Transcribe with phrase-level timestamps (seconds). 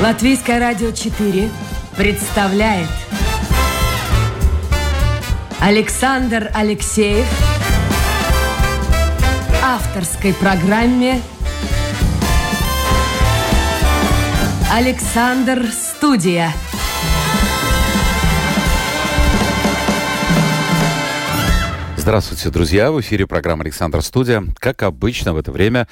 [0.00, 1.50] Латвийское радио 4
[1.96, 2.88] представляет
[5.58, 7.26] Александр Алексеев
[9.60, 11.20] авторской программе
[14.72, 16.52] Александр Студия.
[21.96, 22.90] Здравствуйте, друзья!
[22.90, 24.42] В эфире программа «Александр Студия».
[24.60, 25.88] Как обычно в это время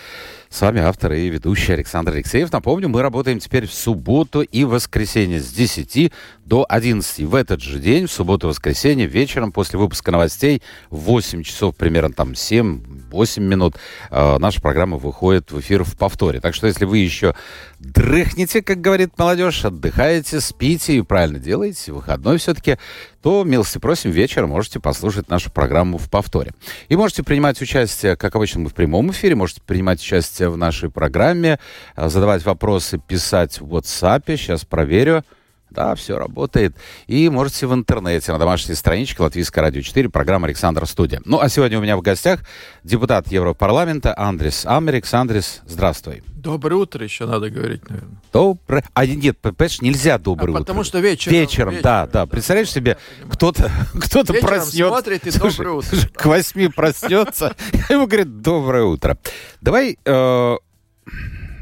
[0.48, 2.52] с вами автор и ведущий Александр Алексеев.
[2.52, 6.12] Напомню, мы работаем теперь в субботу и воскресенье с 10
[6.46, 7.24] до 11.
[7.26, 11.74] В этот же день, в субботу и воскресенье, вечером после выпуска новостей в 8 часов,
[11.74, 13.74] примерно там 7-8 минут,
[14.10, 16.40] э, наша программа выходит в эфир в повторе.
[16.40, 17.34] Так что если вы еще
[17.80, 22.78] дрыхнете, как говорит молодежь, отдыхаете, спите и правильно делаете, выходной все-таки,
[23.22, 26.52] то, милости просим, вечером можете послушать нашу программу в повторе.
[26.88, 30.90] И можете принимать участие, как обычно, мы в прямом эфире, можете принимать участие в нашей
[30.90, 31.58] программе,
[31.96, 34.36] э, задавать вопросы, писать в WhatsApp.
[34.36, 35.24] Сейчас проверю.
[35.70, 36.74] Да, все работает.
[37.06, 41.20] И можете в интернете, на домашней страничке Латвийское радио 4, программа «Александр Студия».
[41.24, 42.40] Ну, а сегодня у меня в гостях
[42.84, 45.12] депутат Европарламента Андрес Америкс.
[45.12, 46.22] Андрес, здравствуй.
[46.28, 48.16] Доброе утро еще надо говорить, наверное.
[48.32, 48.84] Доброе.
[48.94, 50.60] А нет, понимаешь, нельзя доброе а утро.
[50.60, 51.34] Потому что вечером.
[51.34, 52.26] Вечером, вечером да, да.
[52.26, 52.96] Представляешь себе,
[53.28, 53.70] кто-то
[54.00, 54.88] кто проснется.
[54.88, 55.88] смотрит и слушай, доброе утро.
[55.88, 59.18] Слушай, к восьми проснется, и ему говорит доброе утро.
[59.60, 59.98] Давай...
[60.04, 60.56] Э,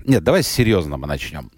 [0.05, 1.51] нет, давай с серьезного начнем.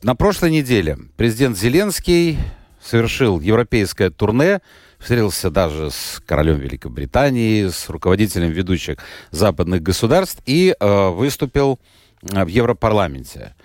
[0.00, 2.38] На прошлой неделе президент Зеленский
[2.80, 4.60] совершил европейское турне,
[5.00, 8.98] встретился даже с королем Великобритании, с руководителем ведущих
[9.32, 11.80] западных государств и э, выступил
[12.22, 13.56] э, в Европарламенте.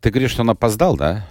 [0.00, 1.26] Ты говоришь, что он опоздал, да?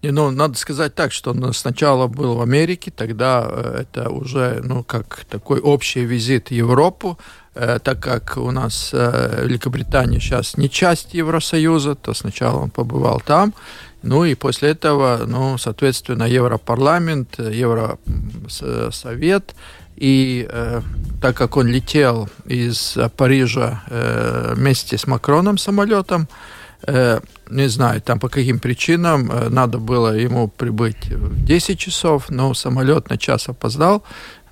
[0.00, 4.60] Не, ну, надо сказать так, что он сначала был в Америке, тогда э, это уже,
[4.62, 7.18] ну, как такой общий визит в Европу,
[7.54, 13.52] так как у нас э, Великобритания сейчас не часть Евросоюза, то сначала он побывал там,
[14.02, 17.94] ну и после этого, ну, соответственно, Европарламент, Евросовет,
[19.96, 20.80] и э,
[21.20, 26.28] так как он летел из Парижа э, вместе с Макроном самолетом,
[26.86, 27.20] э,
[27.50, 32.54] не знаю, там по каким причинам э, надо было ему прибыть в 10 часов, но
[32.54, 34.02] самолет на час опоздал,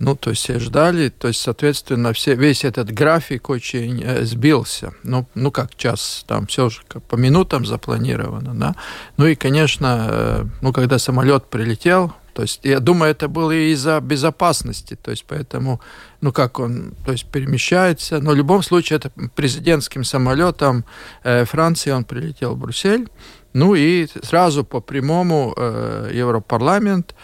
[0.00, 4.94] ну, то есть ждали, то есть, соответственно, все, весь этот график очень э, сбился.
[5.02, 8.74] Ну, ну, как час, там все же по минутам запланировано, да.
[9.18, 13.72] Ну и, конечно, э, ну, когда самолет прилетел, то есть, я думаю, это было и
[13.72, 15.82] из-за безопасности, то есть, поэтому,
[16.22, 20.86] ну, как он, то есть, перемещается, но в любом случае, это президентским самолетом
[21.24, 23.08] э, Франции он прилетел в Брюссель,
[23.52, 27.14] ну и сразу по прямому э, Европарламент,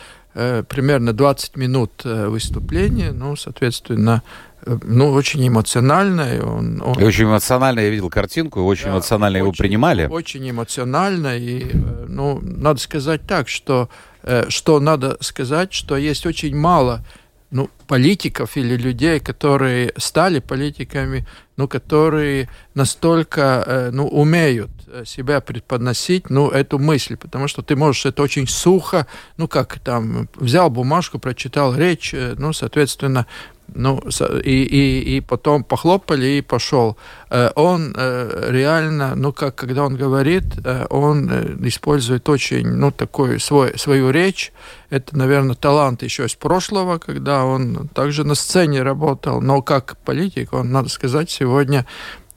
[0.68, 4.22] примерно 20 минут э, выступления, ну, соответственно,
[4.66, 6.36] э, ну, очень эмоционально.
[6.36, 7.00] И, он, он...
[7.00, 10.06] и очень эмоционально, я видел картинку, очень да, эмоционально очень, его принимали.
[10.06, 11.72] Очень эмоционально, и,
[12.08, 13.88] ну, надо сказать так, что,
[14.48, 17.04] что надо сказать, что есть очень мало
[17.50, 21.26] ну, политиков или людей, которые стали политиками,
[21.56, 28.06] ну, которые настолько ну, умеют Э, себя преподносить, ну, эту мысль, потому что ты можешь
[28.06, 33.26] это очень сухо, ну, как там, взял бумажку, прочитал речь, э, ну, соответственно,
[33.74, 34.00] ну,
[34.44, 36.96] и, и, и потом похлопали и пошел.
[37.30, 40.44] Э, он реально, ну, как когда он говорит,
[40.90, 41.30] он
[41.66, 44.52] использует очень, ну, такой свой, свою речь.
[44.90, 50.52] Это, наверное, талант еще из прошлого, когда он также на сцене работал, но как политик,
[50.52, 51.86] он, надо сказать, сегодня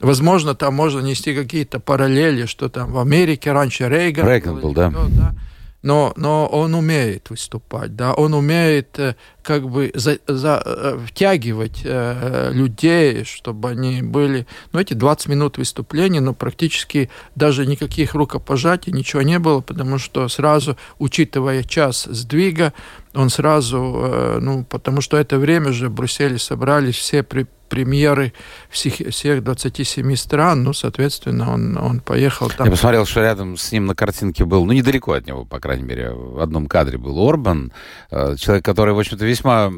[0.00, 4.72] Возможно, там можно нести какие-то параллели, что там в Америке раньше Рейган, Рейган был, был
[4.72, 4.90] да.
[4.90, 5.34] Да.
[5.82, 11.80] Но, но он умеет выступать, да, он умеет э, как бы за, за, э, втягивать
[11.84, 14.46] э, людей, чтобы они были...
[14.72, 20.28] Ну, эти 20 минут выступления, но практически даже никаких рукопожатий, ничего не было, потому что
[20.28, 22.74] сразу, учитывая час сдвига,
[23.14, 28.34] он сразу, э, ну, потому что это время же в Брюсселе собрались все при, премьеры
[28.68, 32.66] всех, всех 27 стран, ну, соответственно, он, он поехал там.
[32.66, 35.84] Я посмотрел, что рядом с ним на картинке был, ну, недалеко от него, по крайней
[35.84, 37.72] мере, в одном кадре был Орбан,
[38.10, 39.72] э, человек, который, в общем-то, весьма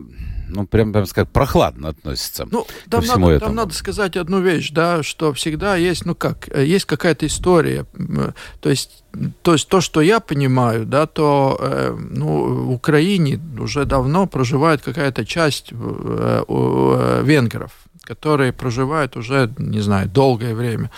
[0.52, 3.48] ну, прям, прям сказать, прохладно относится ну, там ко всему надо, этому.
[3.48, 7.86] Там надо сказать одну вещь, да, что всегда есть, ну как, э, есть какая-то история.
[8.60, 9.04] То есть,
[9.42, 14.82] то есть то, что я понимаю, да, то э, ну, в Украине уже давно проживает
[14.82, 17.72] какая-то часть э, э, венгров,
[18.02, 20.90] которые проживают уже, не знаю, долгое время.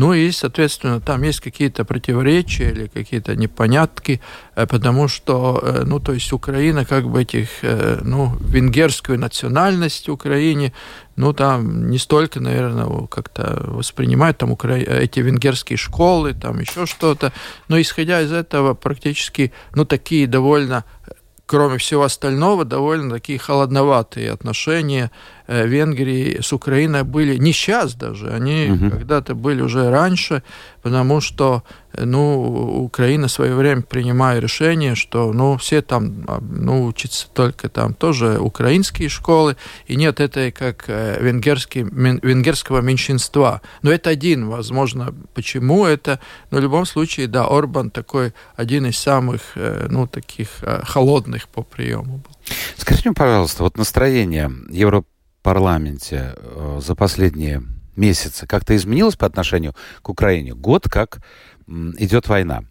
[0.00, 4.22] Ну и, соответственно, там есть какие-то противоречия или какие-то непонятки,
[4.56, 10.08] э, потому что, э, ну, то есть Украина как бы этих, э, ну, венгерскую национальность
[10.08, 10.72] Украине,
[11.16, 14.78] ну, там не столько, наверное, как-то воспринимают там укра...
[14.78, 17.30] эти венгерские школы, там еще что-то,
[17.68, 20.84] но исходя из этого практически, ну, такие довольно
[21.50, 25.10] кроме всего остального, довольно такие холодноватые отношения
[25.50, 28.90] Венгрии с Украиной были не сейчас даже, они угу.
[28.90, 30.44] когда-то были уже раньше,
[30.82, 36.40] потому что э, ну, Украина в свое время принимая решение, что ну, все там а,
[36.40, 39.56] ну, учатся только там тоже украинские школы,
[39.88, 43.60] и нет этой как э, венгерский, венгерского меньшинства.
[43.82, 46.20] Но это один, возможно, почему это,
[46.52, 50.48] но в любом случае, да, Орбан такой один из самых ну, таких
[50.84, 52.36] холодных по приему был.
[52.76, 55.08] Скажите мне, пожалуйста, вот настроение Европы
[55.42, 57.62] парламенте э, за последние
[57.96, 60.54] месяцы как-то изменилось по отношению к Украине?
[60.54, 61.20] Год как
[61.66, 62.64] идет война.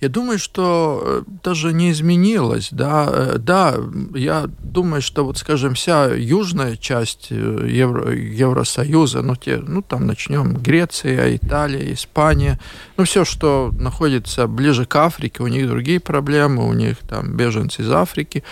[0.00, 2.68] Я думаю, что э, даже не изменилось.
[2.70, 3.76] Да, э, да,
[4.14, 10.54] я думаю, что вот, скажем, вся южная часть Евро, Евросоюза, ну, те, ну, там начнем
[10.54, 12.58] Греция, Италия, Испания,
[12.96, 17.82] ну, все, что находится ближе к Африке, у них другие проблемы, у них там беженцы
[17.82, 18.42] из Африки,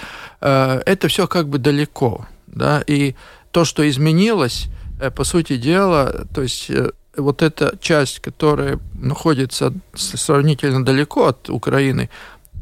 [0.41, 3.15] это все как бы далеко да, и
[3.51, 4.67] то, что изменилось,
[5.01, 11.51] э, по сути дела, то есть э, вот эта часть, которая находится сравнительно далеко от
[11.51, 12.11] Украины,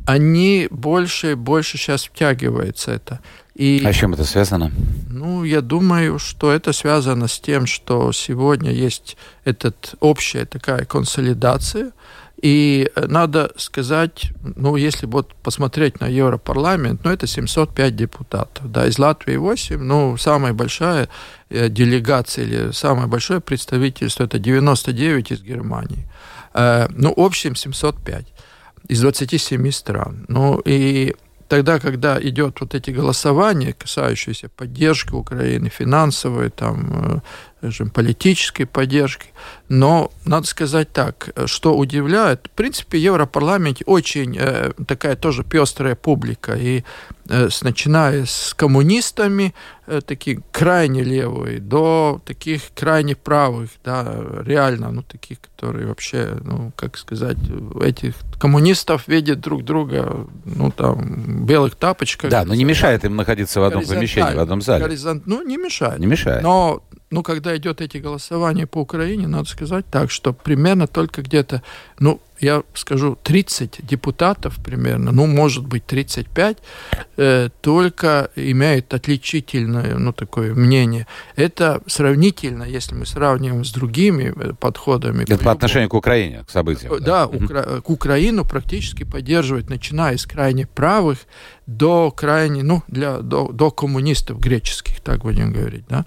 [0.06, 3.20] они больше и больше сейчас втягивается это.
[3.54, 4.72] И, а с чем это связано?
[5.08, 11.92] Ну, я думаю, что это связано с тем, что сегодня есть этот общая такая консолидация,
[12.42, 18.70] и надо сказать, ну, если вот посмотреть на Европарламент, ну, это 705 депутатов.
[18.70, 21.08] Да, из Латвии 8, ну, самая большая
[21.50, 26.08] э, делегация или самое большое представительство это 99 из Германии.
[26.52, 28.26] Э, ну, в общем 705
[28.88, 30.24] из 27 стран.
[30.26, 31.14] Ну, и
[31.46, 37.20] тогда, когда идет вот эти голосования, касающиеся поддержки Украины, финансовой, там, э,
[37.62, 39.28] скажем, политической поддержки,
[39.68, 45.94] но надо сказать так, что удивляет, в принципе, в Европарламенте очень э, такая тоже пестрая
[45.94, 46.82] публика, и
[47.28, 49.54] э, с, начиная с коммунистами,
[49.86, 54.12] э, таких крайне левые, до таких крайне правых, да,
[54.44, 57.38] реально, ну, таких, которые вообще, ну, как сказать,
[57.80, 62.28] этих коммунистов видят друг друга, ну, там, белых тапочках.
[62.28, 64.82] Да, но не мешает им находиться в одном помещении, в одном зале.
[64.82, 65.26] Горизонт...
[65.26, 66.00] Ну, не мешает.
[66.00, 66.42] Не мешает.
[66.42, 66.82] Но
[67.12, 71.62] ну, когда идет эти голосования по Украине, надо сказать так, что примерно только где-то,
[71.98, 76.58] ну, я скажу, 30 депутатов примерно, ну, может быть, 35,
[77.16, 81.06] э, только имеют отличительное, ну, такое мнение.
[81.36, 85.22] Это сравнительно, если мы сравниваем с другими э, подходами.
[85.22, 86.98] Это по отношению к Украине, к событиям.
[86.98, 87.80] Да, да Укра...
[87.80, 91.18] к Украину практически поддерживать, начиная с крайне правых
[91.66, 96.06] до крайне, ну, для, до, до коммунистов греческих, так будем говорить, да.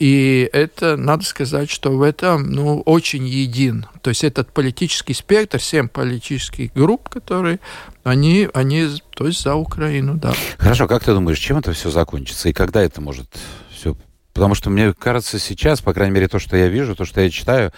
[0.00, 3.84] И это, надо сказать, что в этом ну, очень един.
[4.00, 7.60] То есть этот политический спектр, семь политических групп, которые,
[8.02, 10.32] они, они то есть за Украину, да.
[10.56, 13.28] Хорошо, как ты думаешь, чем это все закончится и когда это может
[13.70, 13.94] все
[14.32, 17.28] Потому что мне кажется сейчас, по крайней мере, то, что я вижу, то, что я
[17.28, 17.72] читаю,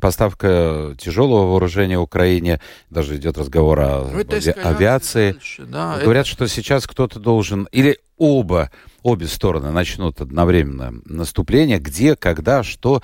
[0.00, 2.58] поставка тяжелого вооружения Украине,
[2.90, 4.24] даже идет разговор о ну,
[4.64, 5.32] авиации.
[5.32, 6.34] Дальше, да, Говорят, это...
[6.34, 8.70] что сейчас кто-то должен, или оба
[9.04, 13.02] обе стороны начнут одновременно наступление, где, когда, что,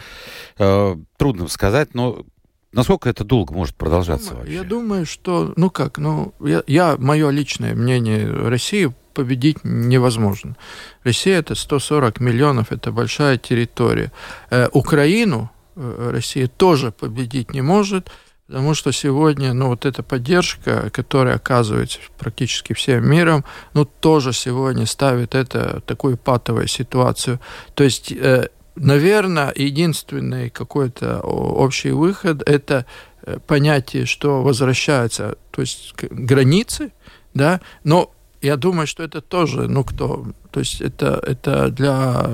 [0.58, 2.24] э, трудно сказать, но
[2.72, 4.54] насколько это долго может продолжаться я вообще?
[4.54, 10.56] Я думаю, что, ну как, ну, я, я мое личное мнение, России победить невозможно.
[11.04, 14.10] Россия это 140 миллионов, это большая территория.
[14.50, 18.10] Э, Украину э, Россия тоже победить не может,
[18.50, 24.86] Потому что сегодня, ну, вот эта поддержка, которая оказывается практически всем миром, ну, тоже сегодня
[24.86, 27.38] ставит это такую патовую ситуацию.
[27.74, 32.86] То есть, э, наверное, единственный какой-то общий выход– это
[33.22, 36.90] э, понятие, что возвращаются, то есть границы,
[37.34, 38.10] да, но
[38.42, 42.28] я думаю, что это тоже, ну, кто, то есть это, это для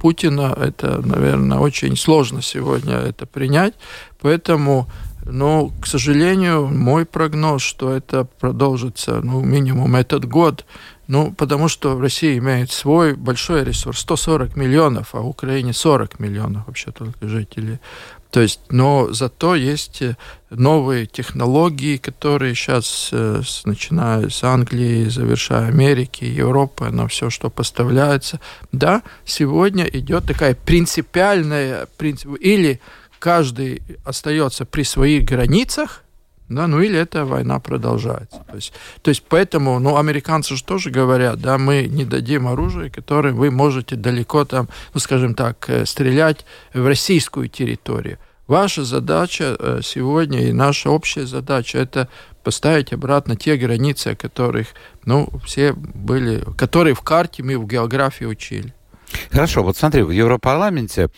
[0.00, 3.74] Путина, это, наверное, очень сложно сегодня это принять,
[4.20, 4.88] поэтому
[5.24, 10.64] но, к сожалению, мой прогноз, что это продолжится, ну, минимум этот год,
[11.06, 16.66] ну, потому что Россия имеет свой большой ресурс, 140 миллионов, а в Украине 40 миллионов
[16.66, 17.78] вообще только жителей.
[18.32, 20.16] То есть, но зато есть э,
[20.48, 28.40] новые технологии, которые сейчас, э, начиная с Англии, завершая Америки, Европы, на все, что поставляется.
[28.72, 32.80] Да, сегодня идет такая принципиальная, принцип, или
[33.22, 36.02] каждый остается при своих границах,
[36.48, 38.44] да, ну или эта война продолжается.
[38.48, 42.90] То есть, то есть поэтому, ну, американцы же тоже говорят, да, мы не дадим оружие,
[42.90, 48.18] которое вы можете далеко там, ну, скажем так, э, стрелять в российскую территорию.
[48.48, 52.08] Ваша задача э, сегодня и наша общая задача это
[52.42, 54.66] поставить обратно те границы, о которых,
[55.04, 58.74] ну, все были, которые в карте мы в географии учили.
[59.30, 61.10] Хорошо, вот смотри, в Европарламенте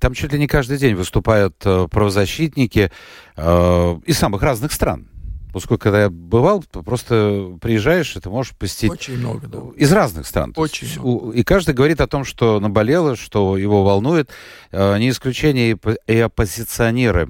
[0.00, 2.92] там чуть ли не каждый день выступают э, правозащитники
[3.36, 5.08] э, из самых разных стран.
[5.52, 8.90] Поскольку когда я бывал, то просто приезжаешь, и ты можешь посетить...
[8.90, 9.60] Очень много, да.
[9.76, 10.52] Из разных стран.
[10.56, 11.30] Очень много.
[11.30, 14.30] И каждый говорит о том, что наболело, что его волнует.
[14.72, 17.28] Э, не исключение и оппозиционеры,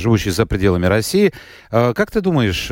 [0.00, 1.32] живущие за пределами России.
[1.70, 2.70] Э, как ты думаешь,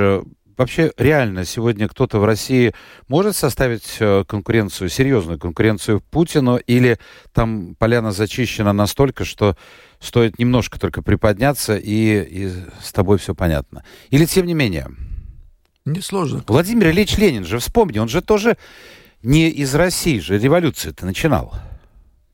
[0.59, 2.75] вообще реально сегодня кто-то в России
[3.07, 6.99] может составить э, конкуренцию, серьезную конкуренцию Путину, или
[7.33, 9.57] там поляна зачищена настолько, что
[10.01, 13.85] стоит немножко только приподняться, и, и с тобой все понятно?
[14.11, 14.89] Или тем не менее?
[15.85, 16.45] Несложно.
[16.47, 18.59] Владимир Ильич Ленин же, вспомни, он же тоже
[19.23, 21.55] не из России же революцию-то начинал.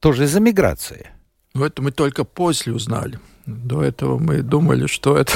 [0.01, 1.11] Тоже из эмиграции.
[1.57, 3.21] Ну, это мы только после узнали.
[3.47, 5.33] До этого мы думали, что это...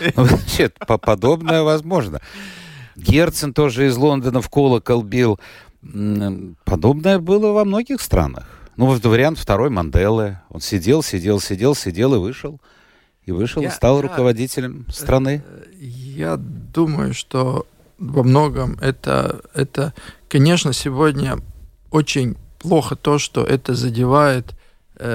[0.16, 2.22] Ну, вообще, подобное возможно.
[2.96, 5.38] Герцен тоже из Лондона в колокол бил.
[6.64, 8.46] Подобное было во многих странах.
[8.78, 10.38] Ну, вот вариант второй Манделы.
[10.48, 12.58] Он сидел, сидел, сидел, сидел и вышел.
[13.26, 15.44] И вышел, и стал руководителем страны.
[15.46, 17.66] Э, я думаю, что
[17.98, 19.92] во многом это, это,
[20.28, 21.36] конечно, сегодня
[21.90, 24.54] очень плохо то, что это задевает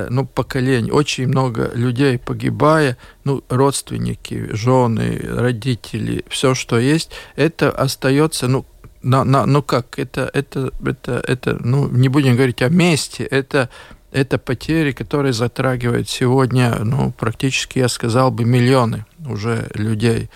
[0.09, 8.47] ну, поколений, очень много людей погибая, ну, родственники, жены, родители, все, что есть, это остается,
[8.47, 8.65] ну,
[9.01, 13.69] на, на, ну как, это, это, это, это, ну, не будем говорить о месте, это,
[14.11, 20.29] это потери, которые затрагивают сегодня, ну, практически, я сказал бы, миллионы уже людей.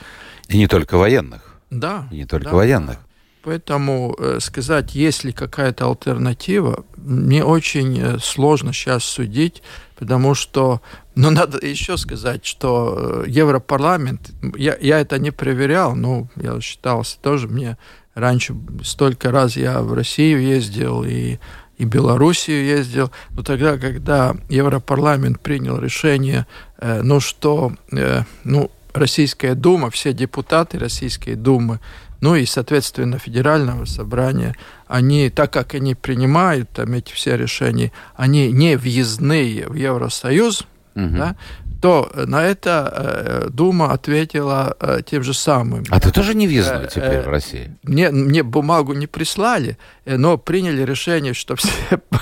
[0.47, 1.41] И не только военных.
[1.69, 2.07] Да.
[2.11, 2.97] И не только да, военных.
[3.43, 9.63] Поэтому э, сказать, есть ли какая-то альтернатива, мне очень э, сложно сейчас судить,
[9.97, 10.81] потому что,
[11.15, 17.17] ну, надо еще сказать, что э, Европарламент, я, я это не проверял, но я считался
[17.19, 17.77] тоже, мне
[18.13, 21.39] раньше столько раз я в Россию ездил и
[21.81, 26.45] и Белоруссию ездил, но тогда, когда Европарламент принял решение,
[26.77, 31.79] э, ну что, э, ну, Российская Дума, все депутаты Российской Думы
[32.21, 34.55] ну и, соответственно, федерального собрания,
[34.87, 40.61] они, так как они принимают там эти все решения, они не въездные в Евросоюз,
[40.95, 41.09] угу.
[41.09, 41.35] да,
[41.81, 45.83] то на это э, Дума ответила э, тем же самым.
[45.89, 47.75] А ты тоже не въездной э, теперь э, в России?
[47.83, 51.71] Мне, мне бумагу не прислали, э, но приняли решение, что все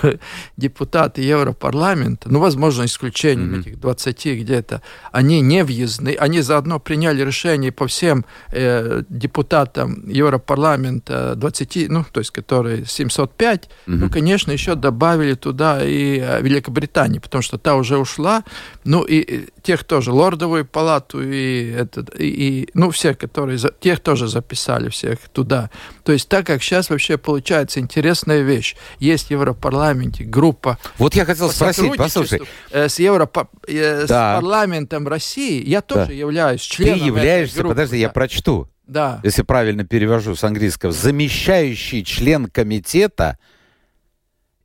[0.57, 3.59] депутаты Европарламента, ну, возможно, исключением mm-hmm.
[3.59, 11.35] этих 20 где-то, они не въездны, они заодно приняли решение по всем э, депутатам Европарламента
[11.35, 13.69] 20, ну, то есть, которые 705, mm-hmm.
[13.87, 18.45] ну, конечно, еще добавили туда и э, Великобританию, потому что та уже ушла,
[18.85, 24.27] ну, и тех тоже, лордовую палату и, этот, и, и ну, все, которые, тех тоже
[24.27, 25.69] записали всех туда.
[26.03, 28.75] То есть так как сейчас вообще получается интересная вещь.
[28.99, 30.77] Есть в Европарламенте группа...
[30.97, 32.41] Вот я хотел спросить, послушай.
[32.71, 34.37] Э, с, Европа, э, да.
[34.37, 36.13] с парламентом России я тоже да.
[36.13, 38.01] являюсь членом Ты являешься, группы, подожди, да.
[38.01, 38.67] я прочту.
[38.87, 39.19] Да.
[39.23, 40.91] Если правильно перевожу с английского.
[40.91, 43.37] Замещающий член комитета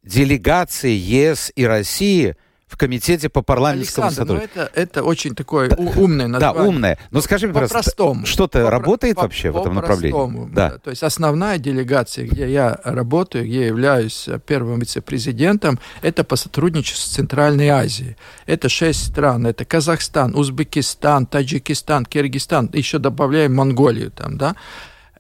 [0.03, 2.37] делегации ЕС и России
[2.75, 4.61] в комитете по парламентскому Александр, ну сотрудничеству.
[4.61, 6.63] Ну это, это очень такое умное название.
[6.63, 6.99] Да, умное.
[7.13, 10.49] Но скажи мне, пожалуйста, что-то работает по, вообще по, в этом направлении?
[10.53, 10.71] Да.
[10.71, 10.79] да.
[10.79, 17.01] То есть основная делегация, где я работаю, где я являюсь первым вице-президентом, это по сотрудничеству
[17.01, 18.17] с Центральной Азией.
[18.47, 19.47] Это шесть стран.
[19.47, 22.71] Это Казахстан, Узбекистан, Таджикистан, Киргизстан.
[22.73, 24.57] Еще добавляем Монголию там, да.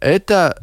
[0.00, 0.58] Это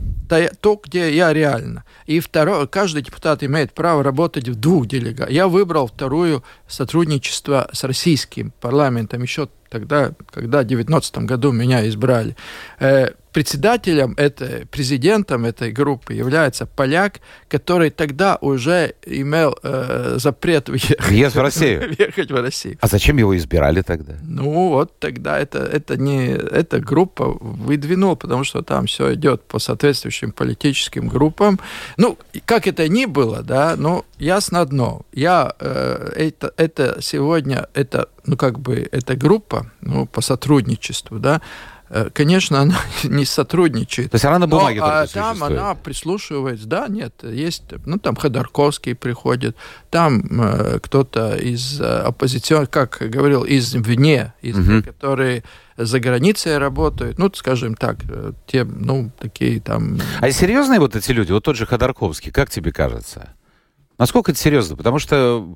[0.61, 1.83] то, где я реально.
[2.05, 5.31] И второе, каждый депутат имеет право работать в двух делегациях.
[5.31, 12.35] Я выбрал вторую сотрудничество с российским парламентом еще тогда, когда в 2019 году меня избрали.
[12.79, 21.35] Э, председателем, этой, президентом этой группы является поляк, который тогда уже имел э, запрет въехать,
[21.35, 21.95] в Россию.
[21.97, 22.77] въехать в Россию.
[22.81, 24.13] А зачем его избирали тогда?
[24.23, 29.59] Ну вот тогда это, это не эта группа выдвинула, потому что там все идет по
[29.59, 31.59] соответствующим политическим группам.
[31.97, 35.05] Ну, как это ни было, да, но ясно одно.
[35.13, 41.41] Я э, это, это сегодня, это, ну как бы, эта группа ну, по сотрудничеству, да,
[41.93, 44.11] Э, конечно, она не сотрудничает.
[44.11, 47.99] То есть она на бумаге но, только а, Там она прислушивается, да, нет, есть, ну,
[47.99, 49.57] там Ходорковский приходит,
[49.89, 54.83] там э, кто-то из э, оппозиционных, как говорил, извне, из угу.
[54.83, 55.43] которые
[55.75, 59.99] за границей работают, ну, скажем так, э, те, ну, такие там...
[60.21, 63.33] А серьезные вот эти люди, вот тот же Ходорковский, как тебе кажется?
[63.97, 64.77] Насколько это серьезно?
[64.77, 65.55] Потому что,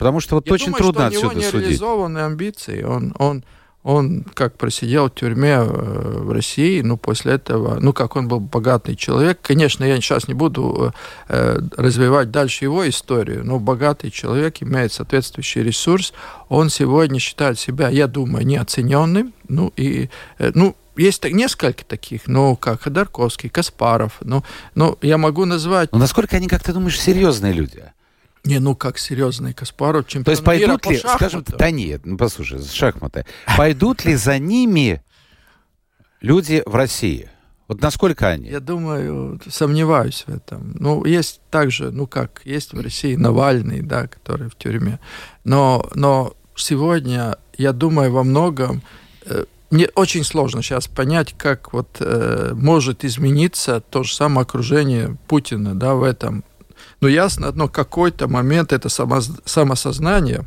[0.00, 3.44] потому что вот Я очень думаю, трудно что отсюда у него нереализованные амбиции, он, он
[3.82, 8.38] он как просидел в тюрьме э, в России, ну, после этого, ну, как он был
[8.38, 10.92] богатый человек, конечно, я сейчас не буду
[11.28, 16.12] э, развивать дальше его историю, но богатый человек имеет соответствующий ресурс,
[16.50, 22.56] он сегодня считает себя, я думаю, неоцененным, ну, и, э, ну, есть несколько таких, ну,
[22.56, 25.90] как Ходорковский, Каспаров, ну, ну, я могу назвать...
[25.92, 27.82] Но насколько они, как ты думаешь, серьезные люди?
[28.44, 32.06] Не, ну как серьезный Каспаров, чемпион То есть пойдут мира ли, по скажем, да нет,
[32.06, 35.02] ну послушай, шахматы, пойдут ли за ними
[36.20, 37.28] люди в России?
[37.68, 38.48] Вот насколько они?
[38.48, 40.72] Я думаю, сомневаюсь в этом.
[40.74, 44.98] Ну, есть также, ну как, есть в России Навальный, да, который в тюрьме.
[45.44, 48.82] Но, но сегодня, я думаю, во многом
[49.24, 55.16] э, мне очень сложно сейчас понять, как вот э, может измениться то же самое окружение
[55.28, 56.42] Путина, да, в этом
[57.00, 60.44] но ясно одно, какой-то момент это само, самосознание,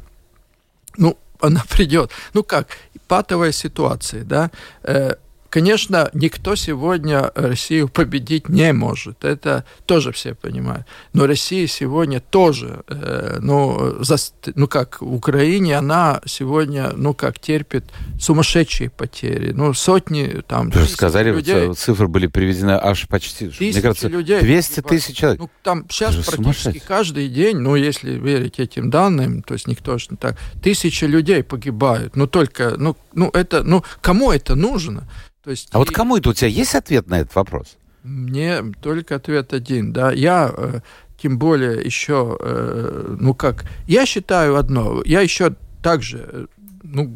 [0.98, 2.12] ну, она придет.
[2.34, 2.68] Ну как,
[3.08, 4.52] патовая ситуация, да,
[4.84, 5.16] э,
[5.54, 9.24] Конечно, никто сегодня Россию победить не может.
[9.24, 10.88] Это тоже все понимают.
[11.14, 14.16] Но Россия сегодня тоже, э, ну, за,
[14.56, 17.86] ну как, в Украине она сегодня, ну как, терпит
[18.20, 19.52] сумасшедшие потери.
[19.52, 21.72] Ну, сотни, там, Вы сказали, людей.
[21.76, 25.40] цифры были приведены аж почти, тысячи мне кажется, людей 200 тысяч человек.
[25.40, 30.08] Ну, там сейчас практически каждый день, ну, если верить этим данным, то есть никто же
[30.10, 32.16] не так, тысячи людей погибают.
[32.16, 35.08] Ну, только, ну, ну, это, ну, кому это нужно?
[35.44, 35.80] То есть а и...
[35.80, 37.78] вот кому это у тебя есть ответ на этот вопрос?
[38.04, 40.12] Мне только ответ один, да.
[40.12, 40.80] Я э,
[41.18, 46.46] тем более еще, э, ну как, я считаю одно, я еще также, э,
[46.84, 47.16] ну,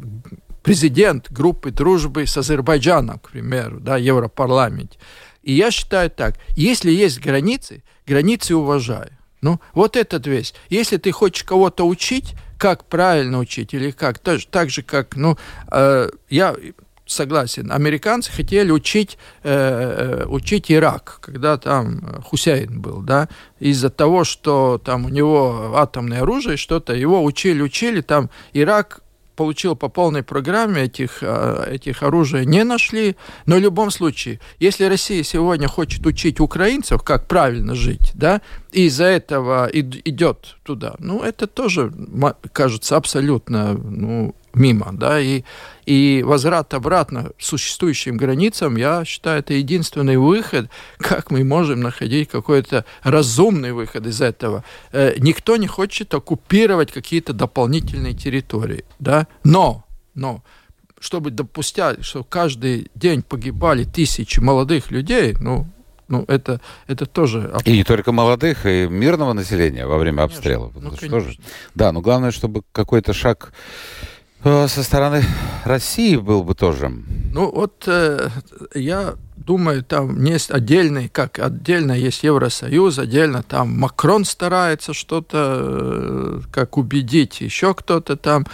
[0.62, 4.98] президент группы дружбы с Азербайджаном, к примеру, да, Европарламент.
[5.42, 9.10] И я считаю так, если есть границы, границы уважаю.
[9.40, 10.54] Ну, вот этот весь.
[10.68, 15.38] Если ты хочешь кого-то учить, как правильно учить или как, так, так же, как, ну,
[15.70, 16.56] э, я
[17.08, 17.72] согласен.
[17.72, 24.80] Американцы хотели учить, э, э, учить Ирак, когда там Хусейн был, да, из-за того, что
[24.84, 29.02] там у него атомное оружие, что-то, его учили, учили, там Ирак
[29.38, 33.14] получил по полной программе, этих, э, этих оружий не нашли.
[33.46, 38.40] Но в любом случае, если Россия сегодня хочет учить украинцев, как правильно жить, да,
[38.72, 41.92] и из-за этого идет туда, ну, это тоже,
[42.52, 45.44] кажется, абсолютно ну, мимо, да, и,
[45.88, 52.28] и возврат обратно к существующим границам, я считаю, это единственный выход, как мы можем находить
[52.28, 54.64] какой-то разумный выход из этого.
[54.92, 60.42] Э, никто не хочет оккупировать какие-то дополнительные территории, да, но, но,
[61.00, 65.66] чтобы допустить, что каждый день погибали тысячи молодых людей, ну,
[66.08, 67.50] ну, это, это тоже...
[67.64, 70.72] И не только молодых, и мирного населения во время конечно, обстрелов.
[70.74, 71.38] Ну, что же?
[71.74, 73.52] Да, но главное, чтобы какой-то шаг
[74.42, 75.24] со стороны
[75.64, 76.90] России был бы тоже.
[77.32, 78.28] Ну вот э,
[78.74, 86.40] я думаю, там есть отдельный, как отдельно есть Евросоюз, отдельно там Макрон старается что-то, э,
[86.50, 88.46] как убедить, еще кто-то там.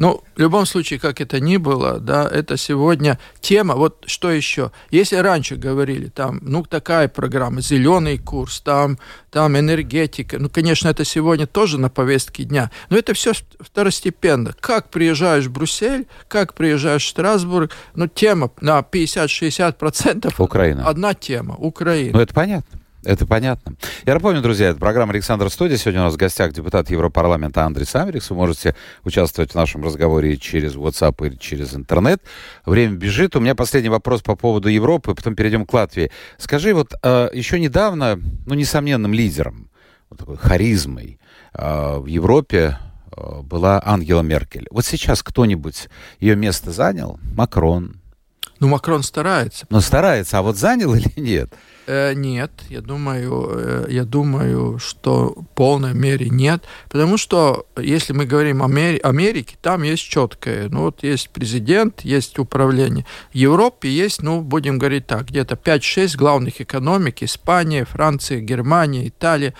[0.00, 3.74] Ну, в любом случае, как это ни было, да, это сегодня тема.
[3.74, 4.72] Вот что еще?
[4.90, 8.98] Если раньше говорили, там, ну, такая программа, зеленый курс, там,
[9.30, 14.54] там энергетика, ну, конечно, это сегодня тоже на повестке дня, но это все второстепенно.
[14.58, 20.88] Как приезжаешь в Брюссель, как приезжаешь в Страсбург, ну, тема на 50-60% Украина.
[20.88, 22.16] одна тема, Украина.
[22.16, 22.80] Ну, это понятно.
[23.02, 23.76] Это понятно.
[24.04, 25.78] Я напомню, друзья, это программа «Александр Студия».
[25.78, 28.28] Сегодня у нас в гостях депутат Европарламента Андрей Самерикс.
[28.28, 32.22] Вы можете участвовать в нашем разговоре через WhatsApp или через интернет.
[32.66, 33.36] Время бежит.
[33.36, 36.10] У меня последний вопрос по поводу Европы, потом перейдем к Латвии.
[36.36, 39.70] Скажи, вот э, еще недавно, ну, несомненным лидером,
[40.10, 41.18] вот такой харизмой
[41.54, 42.76] э, в Европе
[43.16, 44.66] э, была Ангела Меркель.
[44.70, 47.18] Вот сейчас кто-нибудь ее место занял?
[47.34, 47.96] Макрон?
[48.58, 49.66] Ну, Макрон старается.
[49.70, 51.54] Но старается, а вот занял или нет?
[51.92, 58.12] Э, нет, я думаю, э, я думаю, что в полной мере нет, потому что если
[58.12, 63.06] мы говорим о Америке, там есть четкое, ну вот есть президент, есть управление.
[63.32, 69.52] В Европе есть, ну будем говорить так, где-то 5-6 главных экономик, Испания, Франция, Германия, Италия,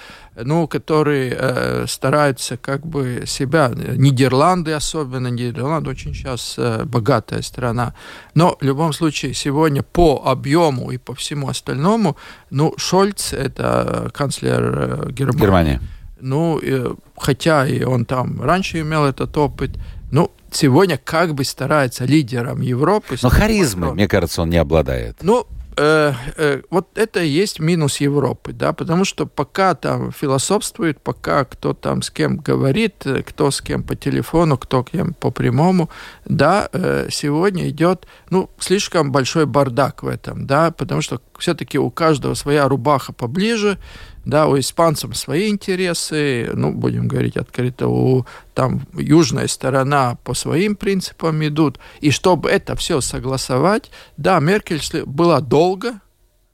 [0.44, 7.94] ну, которые э, стараются как бы себя, Нидерланды особенно, Нидерланды очень сейчас э, богатая страна,
[8.35, 12.16] но в любом случае сегодня по объему и по всему остальному,
[12.50, 15.81] ну, Шольц, это канцлер э, Германии, Германия.
[16.20, 19.70] ну, э, хотя и он там раньше имел этот опыт,
[20.11, 23.16] ну, сегодня как бы старается лидером Европы.
[23.22, 25.18] Но харизмы, мне кажется, он не обладает.
[25.22, 31.00] Ну, э, э, вот это и есть минус Европы, да, потому что пока там философствует,
[31.00, 35.30] пока кто там с кем говорит, э, кто с кем по телефону, кто кем по
[35.30, 35.90] прямому,
[36.24, 41.90] да, э, сегодня идет, ну, слишком большой бардак в этом, да, потому что все-таки у
[41.90, 43.78] каждого своя рубаха поближе,
[44.24, 50.76] да, у испанцев свои интересы, ну, будем говорить открыто, у там южная сторона по своим
[50.76, 51.78] принципам идут.
[52.00, 56.00] И чтобы это все согласовать, да, Меркель была долго,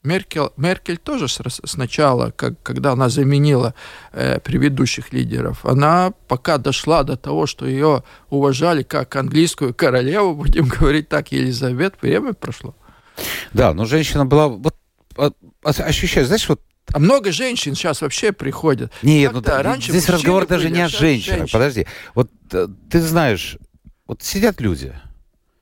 [0.03, 3.73] Меркель, Меркель тоже сначала, как, когда она заменила
[4.13, 10.67] э, предыдущих лидеров, она пока дошла до того, что ее уважали как английскую королеву, будем
[10.67, 12.73] говорить так, Елизавет, время прошло.
[13.53, 14.47] Да, но женщина была...
[14.47, 14.75] Вот,
[15.17, 15.31] а,
[15.63, 16.61] а, ощущаю, знаешь, вот
[16.93, 18.91] а много женщин сейчас вообще приходят.
[19.01, 21.39] Нет, ну раньше здесь разговор были, даже не о женщинах.
[21.39, 21.51] Женщин.
[21.51, 21.87] Подожди.
[22.15, 23.57] Вот э, ты знаешь,
[24.05, 24.93] вот сидят люди,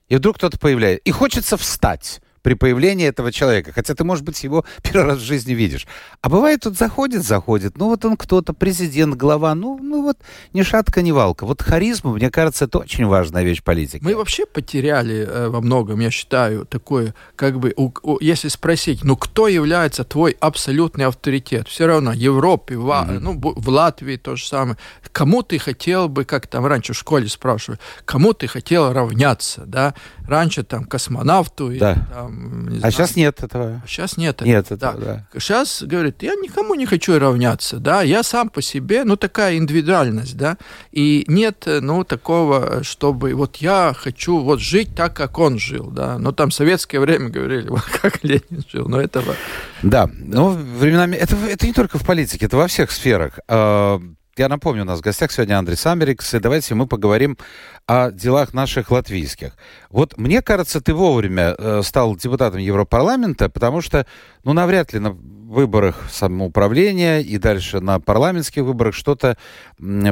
[0.08, 3.72] и вдруг кто-то появляется, и хочется встать при появлении этого человека.
[3.72, 5.84] Хотя ты, может быть, его первый раз в жизни видишь.
[6.20, 7.76] А бывает, тут заходит, заходит.
[7.76, 9.56] Ну, вот он кто-то, президент, глава.
[9.56, 10.18] Ну, ну вот
[10.52, 11.44] ни шатка, ни валка.
[11.44, 14.00] Вот харизма, мне кажется, это очень важная вещь политики.
[14.00, 19.02] Мы вообще потеряли э, во многом, я считаю, такое, как бы, у, у, если спросить,
[19.02, 21.66] ну, кто является твой абсолютный авторитет?
[21.66, 23.18] Все равно Европе, в, mm-hmm.
[23.18, 24.76] ну, в Латвии то же самое.
[25.10, 29.94] Кому ты хотел бы, как там раньше в школе спрашивали, кому ты хотел равняться, да?
[30.28, 31.92] Раньше там космонавту, да.
[31.92, 33.82] или, там, не а сейчас нет этого.
[33.86, 34.40] Сейчас нет.
[34.42, 35.26] Нет этого, да.
[35.32, 35.40] да.
[35.40, 40.36] Сейчас, говорит, я никому не хочу равняться, да, я сам по себе, ну, такая индивидуальность,
[40.36, 40.58] да,
[40.92, 46.18] и нет, ну, такого, чтобы вот я хочу вот жить так, как он жил, да,
[46.18, 49.34] но там в советское время говорили, вот как Ленин жил, но этого...
[49.82, 53.38] Да, ну, временами, это, это не только в политике, это во всех сферах.
[54.38, 57.38] Я напомню, у нас в гостях сегодня Андрей Самберикс, и давайте мы поговорим
[57.86, 59.56] о делах наших латвийских.
[59.88, 64.06] Вот мне кажется, ты вовремя э, стал депутатом Европарламента, потому что,
[64.44, 69.38] ну, навряд ли на выборах самоуправления и дальше на парламентских выборах что-то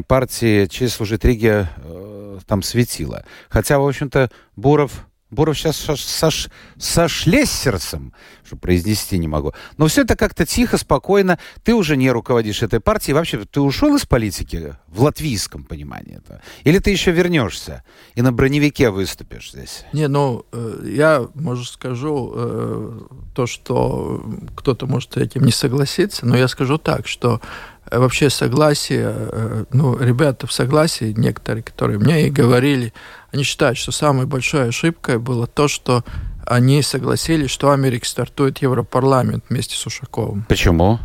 [0.07, 3.27] партии «Честь служит Риге» э, там светило.
[3.51, 6.31] Хотя, в общем-то, Буров Буров сейчас со, со,
[6.79, 8.13] со Шлессерсом,
[8.45, 9.53] что произнести не могу.
[9.77, 11.39] Но все это как-то тихо, спокойно.
[11.63, 13.15] Ты уже не руководишь этой партией.
[13.15, 16.19] Вообще, ты ушел из политики в латвийском понимании?
[16.19, 16.43] Это?
[16.65, 17.83] Или ты еще вернешься
[18.15, 19.85] и на броневике выступишь здесь?
[19.93, 23.01] Не, ну, э, я, может, скажу э,
[23.35, 24.25] то, что
[24.57, 27.41] кто-то может этим не согласиться, но я скажу так, что
[27.87, 32.93] э, вообще согласие, ну, ребята в согласии, некоторые, которые мне и говорили,
[33.35, 36.05] они считают, что самой большой ошибкой было то, что
[36.47, 40.45] они согласились, что Америка стартует Европарламент вместе с Ушаковым.
[40.49, 41.01] Почему?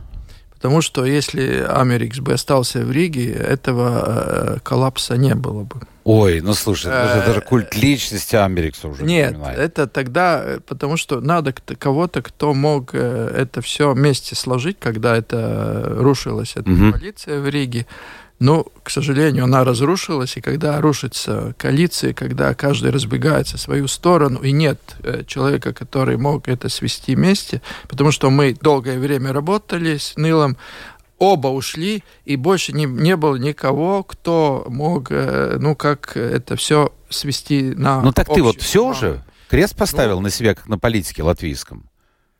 [0.52, 5.78] Потому что если Америкс бы остался в Риге, этого э, коллапса не было бы.
[6.04, 11.22] Ой, ну слушай, это даже культ личности Америкса уже Нет, это тогда, э, потому что
[11.22, 16.92] надо кого-то, кто мог э, это все вместе сложить, когда это рушилась эта угу.
[16.92, 17.88] коалиция в Риге.
[18.40, 24.40] Но, к сожалению, она разрушилась, и когда рушится коалиция, когда каждый разбегается в свою сторону,
[24.40, 29.98] и нет э, человека, который мог это свести вместе, потому что мы долгое время работали
[29.98, 30.56] с Нилом,
[31.18, 36.94] оба ушли, и больше не, не было никого, кто мог, э, ну, как это все
[37.10, 40.80] свести на Ну, так ты вот все уже крест поставил ну, на себя, как на
[40.80, 41.89] политике латвийском?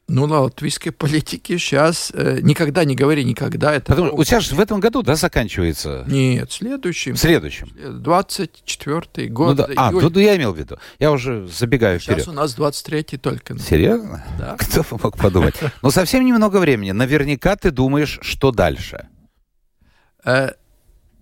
[0.10, 3.74] Ну, на латвийской политике сейчас э, никогда не говори никогда.
[3.74, 6.04] Это Потому, у тебя же в этом году, да, заканчивается?
[6.08, 7.16] Нет, следующим.
[7.16, 7.70] В следующем.
[7.78, 9.50] 24-й год.
[9.50, 9.70] Ну, да.
[9.76, 10.78] А, ну, ну, я имел в виду.
[10.98, 12.22] Я уже забегаю сейчас вперед.
[12.24, 13.58] Сейчас у нас 23-й только.
[13.60, 14.24] Серьезно?
[14.38, 14.56] Да.
[14.60, 15.56] Кто бы мог подумать?
[15.84, 16.92] Но совсем немного времени.
[16.92, 19.08] Наверняка ты думаешь, что дальше?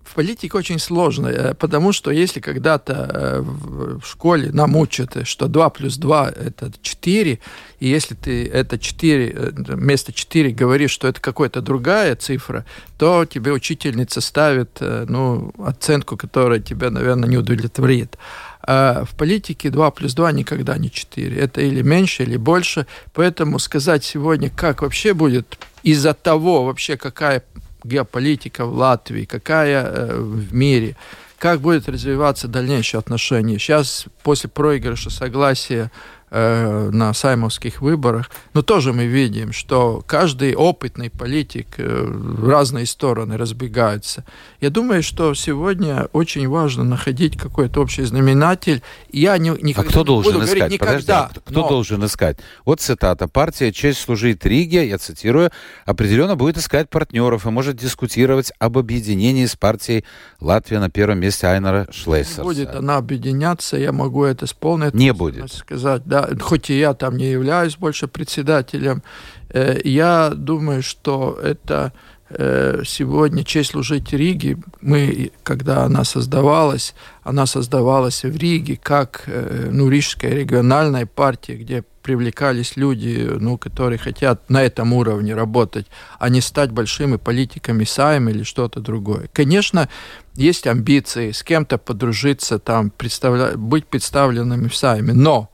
[0.08, 5.26] Э, в политике очень сложно, э, потому что если когда-то э, в школе нам учат,
[5.26, 7.38] что 2 плюс 2– это 4,
[7.80, 12.64] и если ты это 4, э, вместо 4 говоришь, что это какая-то другая цифра,
[12.98, 18.18] то тебе учительница ставит ну, оценку, которая тебя, наверное, не удовлетворит.
[18.62, 21.36] А в политике 2 плюс 2 никогда не 4.
[21.36, 22.86] Это или меньше, или больше.
[23.14, 27.44] Поэтому сказать сегодня, как вообще будет из-за того, вообще какая
[27.84, 30.96] геополитика в Латвии, какая э, в мире,
[31.38, 33.58] как будет развиваться дальнейшие отношения.
[33.58, 35.90] Сейчас, после проигрыша согласия
[36.30, 38.30] э, на саймовских выборах.
[38.54, 44.24] Но тоже мы видим, что каждый опытный политик э, в разные стороны разбегается.
[44.60, 48.82] Я думаю, что сегодня очень важно находить какой-то общий знаменатель.
[49.12, 50.58] Я не, не а кто должен буду искать?
[50.58, 51.30] говорить Подожди, никогда.
[51.34, 51.68] а кто но...
[51.68, 52.38] должен искать?
[52.64, 53.28] Вот цитата.
[53.28, 55.50] Партия «Честь служить Риге», я цитирую,
[55.84, 60.04] определенно будет искать партнеров и может дискутировать об объединении с партией
[60.40, 62.42] «Латвия на первом месте» Айнера Шлейсерса.
[62.42, 65.52] Будет она объединяться, я могу это с полной Не будет.
[65.52, 66.02] сказать.
[66.04, 69.02] Да, хоть и я там не являюсь больше председателем,
[69.50, 71.92] э, я думаю, что это
[72.30, 79.68] э, сегодня честь служить Риге, мы, когда она создавалась, она создавалась в Риге как э,
[79.70, 85.86] ну, Рижская региональная партия, где привлекались люди, ну, которые хотят на этом уровне работать,
[86.18, 89.28] а не стать большими политиками Сайм или что-то другое.
[89.34, 89.90] Конечно,
[90.34, 93.58] есть амбиции с кем-то подружиться, там, представля...
[93.58, 95.50] быть представленными в Сайме, но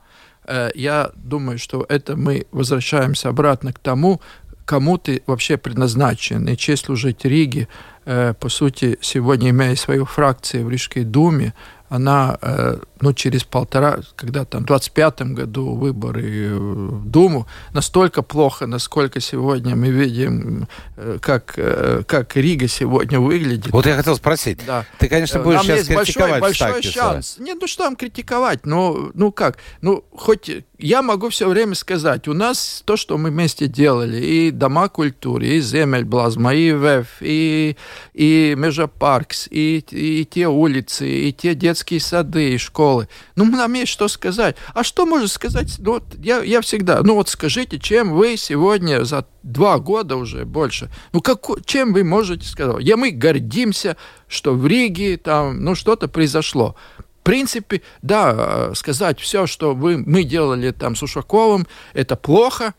[0.75, 4.21] я думаю, что это мы возвращаемся обратно к тому,
[4.65, 6.47] кому ты вообще предназначен.
[6.47, 7.67] И честь служить Риге,
[8.05, 11.53] э, по сути, сегодня имея свою фракцию в Рижской думе,
[11.89, 12.37] она,
[13.05, 19.19] э, ну, через полтора, когда там в 25 году выборы в Думу, настолько плохо, насколько
[19.19, 23.71] сегодня мы видим, э, как, э, как Рига сегодня выглядит.
[23.71, 24.59] Вот я хотел спросить.
[24.65, 24.85] Да.
[24.97, 26.93] Ты, конечно, будешь Нам сейчас большой, критиковать большой Стакиса.
[26.93, 27.35] шанс.
[27.39, 28.65] Нет, ну что там критиковать?
[28.65, 29.57] Ну, ну как?
[29.81, 34.51] Ну, хоть я могу все время сказать, у нас то, что мы вместе делали, и
[34.51, 37.77] дома культуры, и Земельблазма, и ВЭФ, и,
[38.13, 42.94] и Межапаркс, и, и те улицы, и те детские сады, и школы.
[43.35, 44.55] Ну, нам есть что сказать.
[44.73, 45.75] А что можно сказать?
[45.79, 50.45] Ну, вот я, я всегда, ну вот скажите, чем вы сегодня за два года уже
[50.45, 52.77] больше, ну, как, чем вы можете сказать?
[52.81, 56.75] Я, мы гордимся, что в Риге там, ну, что-то произошло
[57.25, 62.75] принципе, да, сказать все, что вы, мы делали там с Ушаковым, это плохо,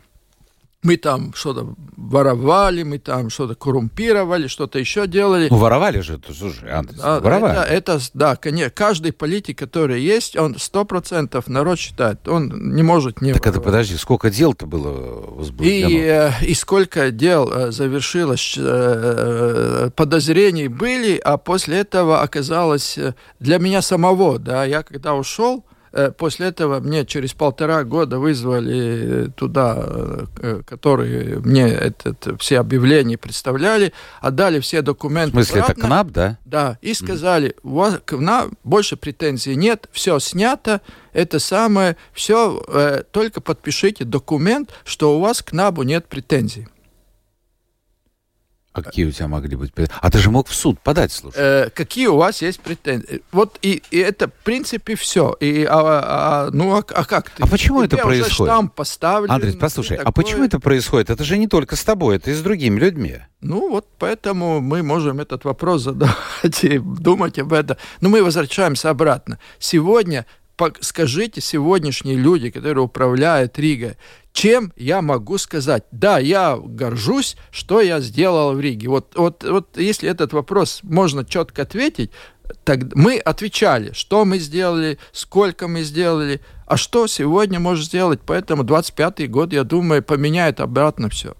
[0.82, 5.48] мы там что-то воровали, мы там что-то коррумпировали, что-то еще делали.
[5.50, 7.58] Ну, воровали же, слушай, Андрей, да, воровали.
[7.68, 12.82] Это, это, да, конечно, каждый политик, который есть, он сто процентов народ считает, он не
[12.82, 13.64] может не Так это воровать.
[13.64, 14.90] подожди, сколько дел-то было
[15.30, 15.88] возбуждено?
[15.88, 23.14] И, э, и сколько дел э, завершилось, э, подозрений были, а после этого оказалось э,
[23.40, 25.75] для меня самого, да, я когда ушел, э,
[26.16, 33.92] после этого мне через полтора года вызвали туда, э, которые мне этот, все объявления представляли,
[34.20, 35.82] отдали все В документы смысле, это обратно.
[35.82, 36.38] КНАП, да?
[36.44, 40.82] Да, и сказали, у вас к нам больше претензий нет, все снято,
[41.12, 46.68] это самое, все, э, только подпишите документ, что у вас к НАБу нет претензий.
[48.76, 49.72] А какие у тебя могли быть?
[49.72, 49.98] претензии?
[50.02, 51.38] А ты же мог в суд подать, слушай.
[51.38, 53.22] Э, какие у вас есть претензии?
[53.32, 55.34] Вот и, и это, в принципе, все.
[55.40, 57.42] И, а, а, ну, а, а как ты?
[57.42, 58.52] А почему Тебе это происходит?
[58.52, 59.30] штамп поставлен.
[59.30, 60.12] Андрей, послушай, а такое.
[60.12, 61.08] почему это происходит?
[61.08, 63.20] Это же не только с тобой, это и с другими людьми.
[63.40, 67.78] Ну, вот поэтому мы можем этот вопрос задавать и думать об этом.
[68.02, 69.38] Но мы возвращаемся обратно.
[69.58, 70.26] Сегодня,
[70.80, 73.96] скажите, сегодняшние люди, которые управляют Ригой,
[74.36, 75.84] чем я могу сказать?
[75.90, 78.88] Да, я горжусь, что я сделал в Риге.
[78.88, 82.10] Вот, вот, вот если этот вопрос можно четко ответить,
[82.64, 88.20] так мы отвечали, что мы сделали, сколько мы сделали, а что сегодня может сделать.
[88.26, 91.34] Поэтому 25-й год, я думаю, поменяет обратно все.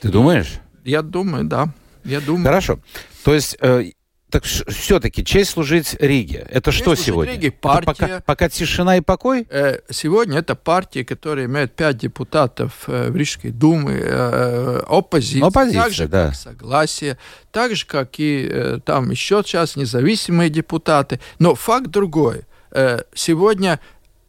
[0.00, 0.54] Ты думаешь?
[0.84, 1.72] Я думаю, да.
[2.04, 2.46] Я думаю.
[2.46, 2.80] Хорошо.
[3.22, 3.92] То есть, э,
[4.30, 6.46] так все-таки честь служить Риге.
[6.50, 7.32] Это что служить сегодня?
[7.34, 8.22] Риге, Это пока, партия.
[8.24, 9.46] пока тишина и покой?
[9.50, 15.82] Э, Сегодня это партия, которая имеет пять депутатов э, в Рижской думе, э, оппозиция, Оппозиция,
[15.82, 16.26] так же, да.
[16.26, 17.18] как согласие,
[17.52, 21.20] так же, как и э, там еще сейчас независимые депутаты.
[21.38, 22.42] Но факт другой.
[22.70, 23.80] Э, Сегодня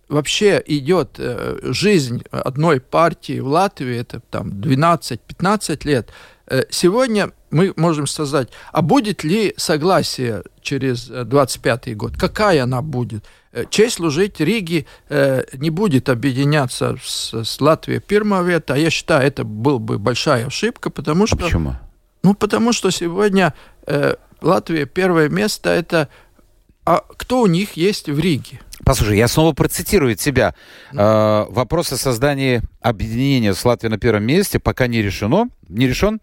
[0.09, 6.09] вообще идет э, жизнь одной партии в Латвии, это там 12-15 лет.
[6.51, 12.17] Э, Сегодня мы можем сказать, а будет ли согласие через э, 25 год?
[12.17, 13.23] Какая она будет?
[13.53, 18.01] Э, Честь служить Риге э, не будет объединяться с, с Латвией
[18.43, 21.37] века, а я считаю, это была бы большая ошибка, потому А что...
[21.37, 21.75] почему?
[22.23, 23.53] Ну, потому что сегодня
[23.87, 26.09] э, Латвия первое место это...
[26.91, 28.59] А кто у них есть в Риге?
[28.83, 30.55] Послушай, я снова процитирую тебя.
[30.91, 36.19] Э, вопрос о создании объединения с Латвией на первом месте пока не решено, не решен.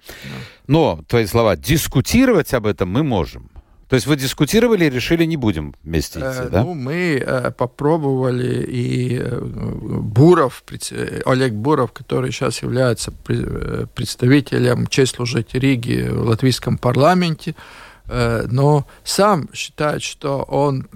[0.66, 3.48] Но, твои слова, дискутировать об этом мы можем.
[3.88, 6.64] То есть вы дискутировали и решили, не будем вместе идти, Э, да?
[6.64, 14.86] Ну, мы э, попробовали, и э, Буров, э, Олег Буров, который сейчас является э, представителем
[14.86, 20.88] честь служить Риги в латвийском парламенте, э, но сам считает, что он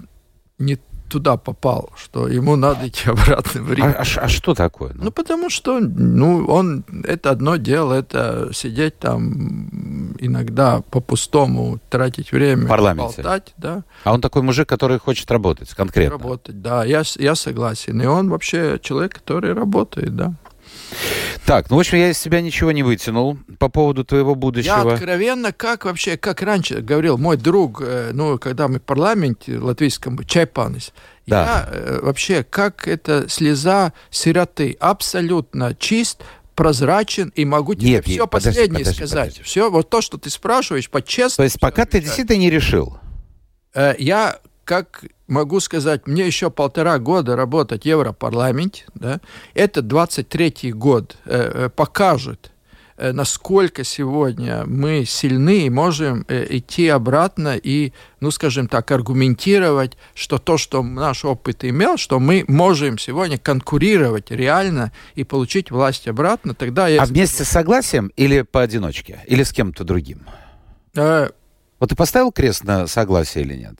[0.57, 0.79] не
[1.13, 3.85] туда попал, что ему надо идти обратно в Рим.
[3.85, 4.93] А, а, а что такое?
[4.95, 12.65] Ну, потому что, ну, он, это одно дело, это сидеть там иногда по-пустому, тратить время,
[12.65, 13.21] В парламенте.
[13.21, 13.83] болтать, да.
[14.03, 16.17] А он такой мужик, который хочет работать конкретно.
[16.17, 18.01] Работать, да, я, я согласен.
[18.01, 20.33] И он вообще человек, который работает, да.
[21.45, 24.87] Так, ну, в общем, я из себя ничего не вытянул по поводу твоего будущего.
[24.87, 29.57] Я откровенно, как вообще, как раньше говорил мой друг, э, ну, когда мы в парламенте
[29.57, 30.93] латвийском, Чайпанис,
[31.27, 31.67] Да.
[31.69, 36.21] я э, вообще, как это слеза сироты, абсолютно чист,
[36.55, 39.19] прозрачен, и могу тебе Нет, нет, все подожди, последнее подожди, сказать.
[39.29, 39.43] подожди.
[39.43, 41.37] Все, вот то, что ты спрашиваешь, по-честному.
[41.37, 42.97] То есть пока ты действительно не решил.
[43.73, 49.19] Э, Я, как могу сказать, мне еще полтора года работать в Европарламенте, да,
[49.53, 52.51] это 23-й год э, э, покажет,
[52.97, 59.97] э, насколько сегодня мы сильны и можем э, идти обратно и, ну, скажем так, аргументировать,
[60.13, 66.07] что то, что наш опыт имел, что мы можем сегодня конкурировать реально и получить власть
[66.07, 67.01] обратно, тогда я...
[67.01, 69.23] А вместе с согласием или поодиночке?
[69.27, 70.21] Или с кем-то другим?
[70.95, 71.29] Э,
[71.79, 73.75] Вот ты поставил крест на согласие или нет?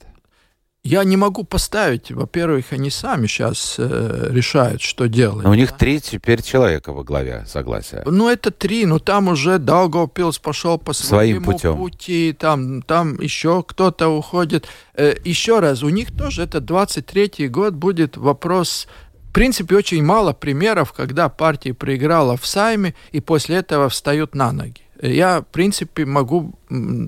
[0.84, 5.42] Я не могу поставить, во-первых, они сами сейчас э, решают, что делать.
[5.42, 8.02] Но у них три теперь человека во главе согласия.
[8.04, 11.76] Ну, это три, но там уже Даугавпилс пошел по Своим своему путем.
[11.78, 14.68] пути, там, там еще кто-то уходит.
[14.92, 18.86] Э, еще раз, у них тоже это 23-й год будет вопрос...
[19.30, 24.52] В принципе, очень мало примеров, когда партия проиграла в Сайме и после этого встают на
[24.52, 24.83] ноги.
[25.02, 26.54] Я, в принципе, могу,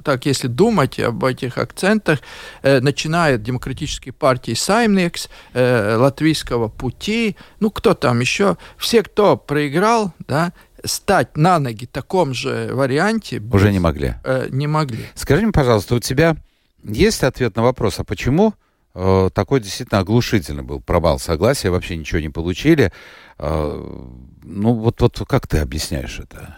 [0.04, 2.20] так если думать об этих акцентах,
[2.62, 9.36] э, начиная от демократической партии Саймникс, э, латвийского пути, ну, кто там еще, все, кто
[9.36, 10.52] проиграл, да,
[10.84, 14.14] стать на ноги в таком же варианте Уже не могли.
[14.24, 15.06] э, не могли.
[15.14, 16.36] Скажи мне, пожалуйста, у тебя
[16.82, 18.54] есть ответ на вопрос, а почему
[18.94, 22.92] э, такой действительно оглушительный был провал согласия, вообще ничего не получили?
[23.38, 24.02] Э,
[24.42, 26.56] ну, вот, вот как ты объясняешь это?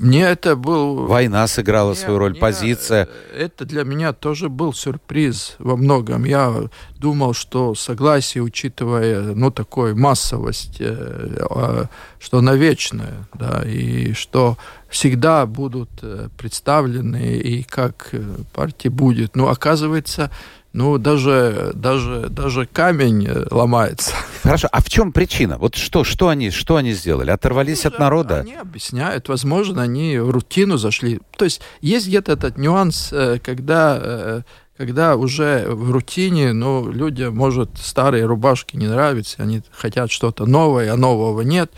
[0.00, 1.06] Мне это был...
[1.06, 3.06] Война сыграла свою роль, Мне, позиция.
[3.36, 6.24] Это для меня тоже был сюрприз во многом.
[6.24, 11.84] Я думал, что согласие, учитывая, ну, такую массовость, э, э,
[12.18, 14.56] что она вечная, да, и что
[14.88, 18.22] всегда будут э, представлены, и как э,
[18.54, 19.36] партия будет.
[19.36, 20.30] Ну, оказывается,
[20.72, 24.12] ну, даже, даже, даже камень э, ломается.
[24.42, 25.58] Хорошо, а в чем причина?
[25.58, 27.30] Вот что, что, они, что они сделали?
[27.30, 28.40] Оторвались от народа?
[28.40, 31.20] Они объясняют, возможно, они в рутину зашли.
[31.36, 34.42] То есть есть где-то этот нюанс, э, когда, э,
[34.76, 40.92] когда уже в рутине, ну, людям, может, старые рубашки не нравятся, они хотят что-то новое,
[40.92, 41.72] а нового нет.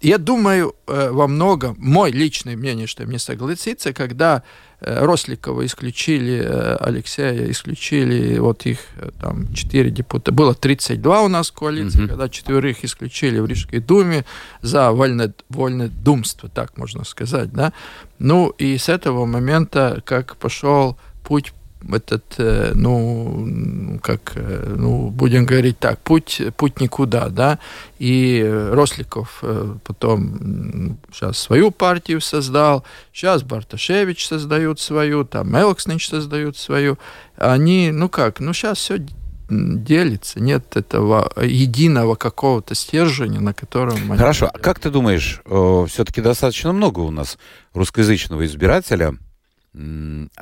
[0.00, 4.44] Я думаю, э, во многом, мой личное мнение, что мне согласится, когда
[4.80, 8.78] э, Росликова исключили, э, Алексея исключили, вот их
[9.20, 12.08] там четыре депутата, было 32 у нас в коалиции, Мгм.
[12.10, 14.24] когда четверых исключили в Рижской думе
[14.62, 17.72] за вольне, вольнодумство, так можно сказать, да.
[18.20, 21.52] Ну, и с этого момента, как пошел путь
[21.94, 27.58] этот, э, ну, как, э, ну, будем говорить так, путь, путь никуда, да,
[27.98, 36.56] и Росликов э, потом сейчас свою партию создал, сейчас Барташевич создают свою, там Элкснич создают
[36.56, 36.98] свою,
[37.36, 38.98] они, ну как, ну сейчас все
[39.50, 44.16] делится, нет этого единого какого-то стержня, на котором...
[44.16, 47.38] Хорошо, а как ты думаешь, все-таки достаточно много у нас
[47.72, 49.16] русскоязычного избирателя,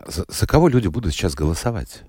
[0.07, 2.03] за, за кого люди будут сейчас голосовать?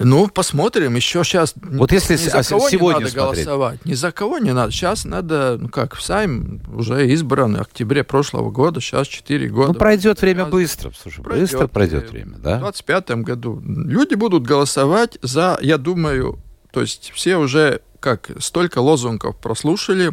[0.00, 0.94] Ну, посмотрим.
[0.94, 3.44] Еще сейчас Вот если ни за а кого сегодня не надо смотреть.
[3.46, 3.84] голосовать.
[3.84, 4.70] Ни за кого не надо.
[4.70, 9.68] Сейчас надо, ну как, в Сайм уже избран в октябре прошлого года, сейчас 4 года.
[9.68, 12.58] Ну, пройдет время Раз- быстро, слушай, Пройдет, быстро пройдет время, В да?
[12.60, 16.38] 2025 году люди будут голосовать за, я думаю,
[16.70, 20.12] то есть все уже как столько лозунгов прослушали,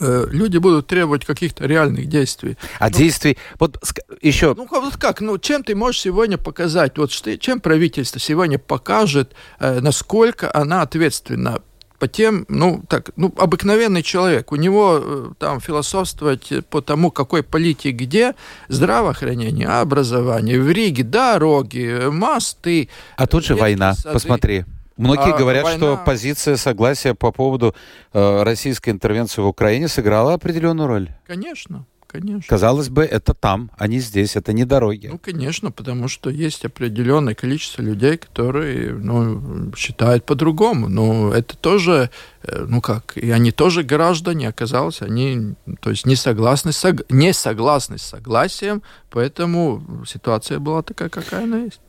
[0.00, 2.56] люди будут требовать каких-то реальных действий.
[2.78, 3.78] А действий, вот
[4.22, 8.58] еще, Ну, вот как, ну, чем ты можешь сегодня показать, вот что, чем правительство сегодня
[8.58, 11.60] покажет, э, насколько она ответственна
[11.98, 17.42] по тем, ну, так, ну, обыкновенный человек, у него э, там философствовать по тому, какой
[17.42, 18.34] политик где,
[18.68, 22.88] здравоохранение, образование, в Риге дороги, э, мосты.
[23.16, 24.12] а тут же война, сады.
[24.12, 24.64] посмотри.
[24.98, 27.74] Многие А, говорят, что война- позиция согласия по поводу
[28.12, 31.08] э, российской интервенции в Украине сыграла определенную роль.
[31.26, 32.42] Конечно, конечно.
[32.48, 35.06] Казалось бы, это там, а не здесь, это не дороги.
[35.12, 40.88] Ну, конечно, потому что есть определенное количество людей, которые ну, считают по-другому.
[40.88, 42.10] Но это тоже,
[42.42, 47.32] э, ну как, и они тоже граждане, оказалось, они, то есть, не согласны, сог- не
[47.32, 51.80] согласны с согласием, поэтому ситуация была такая, какая она есть.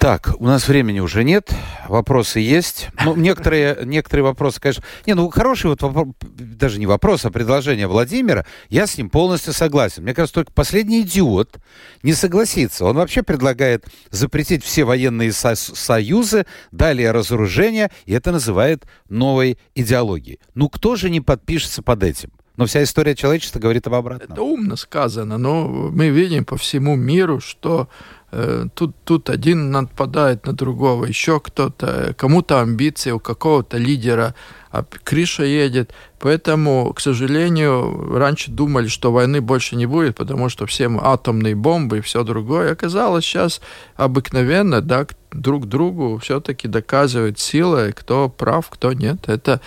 [0.00, 1.52] Так, у нас времени уже нет,
[1.86, 2.88] вопросы есть.
[3.04, 4.82] Ну, некоторые, некоторые вопросы, конечно...
[5.04, 9.52] Не, ну, хороший вот вопрос, даже не вопрос, а предложение Владимира, я с ним полностью
[9.52, 10.04] согласен.
[10.04, 11.58] Мне кажется, только последний идиот
[12.02, 12.86] не согласится.
[12.86, 20.40] Он вообще предлагает запретить все военные со союзы, далее разоружение, и это называет новой идеологией.
[20.54, 22.30] Ну, кто же не подпишется под этим?
[22.56, 24.32] Но вся история человечества говорит об обратном.
[24.32, 27.88] Это умно сказано, но мы видим по всему миру, что
[28.74, 34.34] тут, тут один нападает на другого, еще кто-то, кому-то амбиции, у какого-то лидера
[34.70, 35.92] а крыша едет.
[36.20, 41.98] Поэтому, к сожалению, раньше думали, что войны больше не будет, потому что всем атомные бомбы
[41.98, 42.72] и все другое.
[42.72, 43.60] Оказалось, сейчас
[43.96, 49.28] обыкновенно да, друг другу все-таки доказывает сила, кто прав, кто нет.
[49.28, 49.60] Это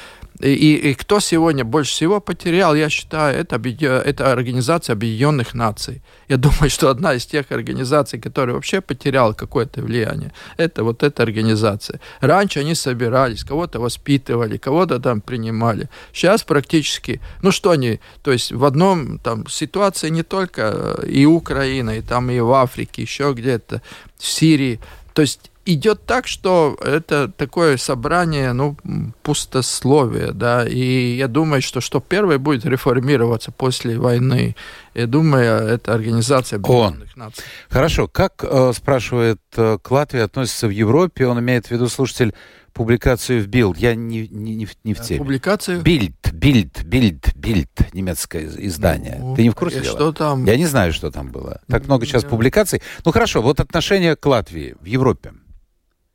[0.44, 6.02] и, и кто сегодня больше всего потерял, я считаю, это, это Организация Объединенных Наций.
[6.28, 11.24] Я думаю, что одна из тех организаций, которая вообще потеряла какое-то влияние, это вот эта
[11.24, 12.02] организация.
[12.20, 15.89] Раньше они собирались, кого-то воспитывали, кого-то там принимали.
[16.12, 21.91] Сейчас практически, ну что они, то есть в одном там ситуации не только и Украина,
[21.91, 23.82] и там и в Африке, еще где-то,
[24.18, 24.80] в Сирии.
[25.14, 28.76] То есть идет так, что это такое собрание, ну,
[29.24, 34.55] пустословие, да, и я думаю, что что первое будет реформироваться после войны,
[34.93, 37.43] я думаю, это Организация Объединенных Наций.
[37.70, 42.34] Хорошо, как, э, спрашивает, э, к Латвии относится в Европе, он имеет в виду слушатель
[42.74, 45.20] публикацию в Билд, я не, не, не, в, не в теме.
[45.20, 45.82] Публикацию?
[45.82, 49.18] Бильд, Бильд, Бильд, Бильд, немецкое издание.
[49.20, 49.95] Ну, Ты не в курсе дела?
[49.95, 50.45] Что там?
[50.45, 51.61] Я не знаю, что там было.
[51.68, 52.82] Так много сейчас публикаций.
[53.05, 55.34] Ну хорошо, вот отношение к Латвии в Европе.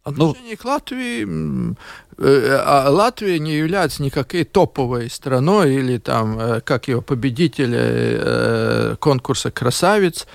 [0.08, 1.74] Отношение ну, к Латвии,
[2.18, 8.96] э, а Латвия не является никакой топовой страной или там, э, как его победитель э,
[8.98, 10.26] конкурса «Красавец»,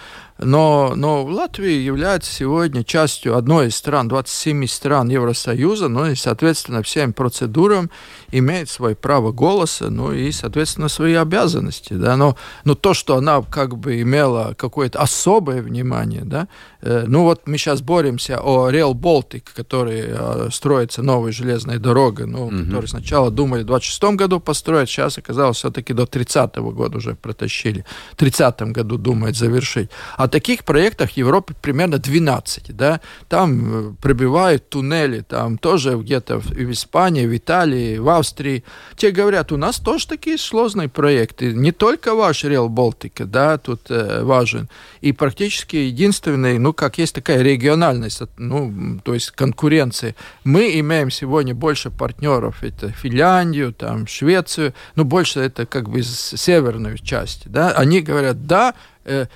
[0.44, 6.84] но, но Латвия является сегодня частью одной из стран, 27 стран Евросоюза, ну и, соответственно,
[6.84, 7.90] всем процедурам
[8.32, 13.42] имеет свое право голоса, ну и, соответственно, свои обязанности, да, но, но то, что она
[13.42, 16.48] как бы имела какое-то особое внимание, да,
[16.82, 22.28] э, ну вот мы сейчас боремся о Rail Baltic, который э, строится новой железной дорогой,
[22.28, 22.66] ну, mm-hmm.
[22.66, 27.16] который сначала думали в 26 году построить, сейчас оказалось все-таки до 30 -го года уже
[27.16, 29.90] протащили, в 30 году думают завершить.
[30.18, 36.40] А таких проектах в Европе примерно 12, да, там э, пробивают туннели, там тоже где-то
[36.40, 38.64] в Испании, в Италии, в Австрии.
[38.96, 43.92] Те говорят, у нас тоже такие сложные проекты, не только ваш Реал Балтика, да, тут
[43.92, 44.70] э, важен,
[45.02, 50.16] и практически единственный, ну, как есть такая региональность, ну, то есть конкуренция.
[50.44, 56.10] Мы имеем сегодня больше партнеров, это Финляндию, там, Швецию, ну, больше это как бы из
[56.10, 58.74] северной части, да, они говорят, да,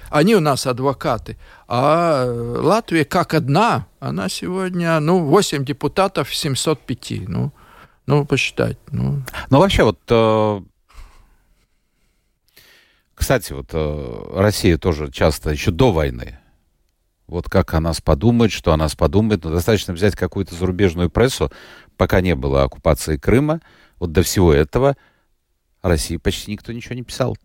[0.09, 1.37] они у нас адвокаты.
[1.67, 7.27] А Латвия как одна, она сегодня, ну, 8 депутатов 705.
[7.27, 7.51] Ну,
[8.05, 8.77] ну посчитать.
[8.91, 9.99] Ну, ну вообще вот...
[10.09, 10.61] Э...
[13.13, 16.37] Кстати, вот э, Россия тоже часто еще до войны
[17.27, 19.43] вот как о нас подумает, что о нас подумает.
[19.43, 21.51] Но достаточно взять какую-то зарубежную прессу,
[21.97, 23.61] пока не было оккупации Крыма,
[23.99, 24.95] вот до всего этого
[25.81, 27.37] России почти никто ничего не писал.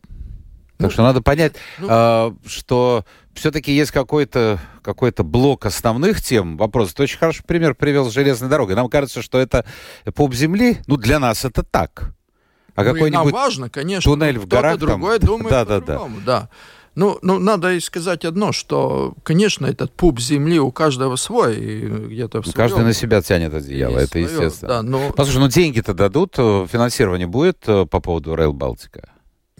[0.82, 3.04] Так что надо понять, ну, э, что
[3.34, 6.56] все-таки есть какой-то какой блок основных тем.
[6.56, 6.92] Вопрос.
[6.92, 8.74] Ты очень хороший пример привел с железной дорогой.
[8.74, 9.64] Нам кажется, что это
[10.14, 10.78] пуп земли.
[10.86, 12.14] Ну, для нас это так.
[12.74, 14.78] А ну, какой-нибудь важно, конечно, туннель в горах.
[14.78, 15.26] другой там...
[15.26, 16.00] думает да, да, да.
[16.24, 16.48] да.
[16.94, 22.42] Ну, ну, надо и сказать одно, что, конечно, этот пуп земли у каждого свой, где-то
[22.42, 24.68] в Каждый на себя тянет одеяло, это свое, естественно.
[24.68, 25.10] Да, но...
[25.12, 29.11] Послушай, ну деньги-то дадут, э, финансирование будет э, по поводу Rail Балтика?